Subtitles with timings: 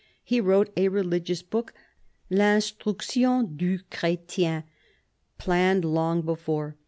[0.23, 1.75] He wrote a religious book,
[2.31, 4.63] L'Instruction du Chretien,
[5.37, 6.75] planned long before.